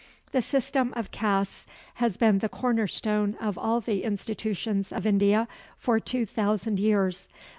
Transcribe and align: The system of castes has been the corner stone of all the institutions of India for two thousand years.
The 0.31 0.41
system 0.41 0.93
of 0.95 1.11
castes 1.11 1.67
has 1.93 2.17
been 2.17 2.39
the 2.39 2.49
corner 2.49 2.87
stone 2.87 3.35
of 3.39 3.55
all 3.55 3.79
the 3.79 4.03
institutions 4.03 4.91
of 4.91 5.05
India 5.05 5.47
for 5.77 5.99
two 5.99 6.25
thousand 6.25 6.79
years. 6.79 7.29